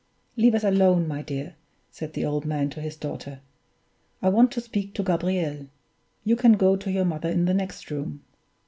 "Leave 0.35 0.55
us 0.55 0.63
alone, 0.63 1.07
my 1.07 1.21
dear," 1.21 1.53
said 1.91 2.13
the 2.13 2.25
old 2.25 2.43
man 2.43 2.71
to 2.71 2.81
his 2.81 2.95
daughter; 2.95 3.39
"I 4.19 4.29
want 4.29 4.51
to 4.53 4.59
speak 4.61 4.95
to 4.95 5.03
Gabriel. 5.03 5.67
You 6.23 6.35
can 6.35 6.53
go 6.53 6.75
to 6.75 6.89
your 6.91 7.05
mother 7.05 7.29
in 7.29 7.45
the 7.45 7.53
next 7.53 7.91
room." 7.91 8.23